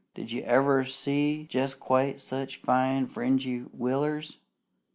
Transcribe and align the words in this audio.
Did 0.15 0.31
you 0.31 0.41
ever 0.45 0.83
see 0.83 1.43
jest 1.45 1.79
quite 1.79 2.19
such 2.19 2.57
fine 2.57 3.05
fringy 3.05 3.65
willers? 3.71 4.37